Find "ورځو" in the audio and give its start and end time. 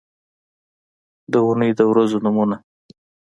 1.91-2.17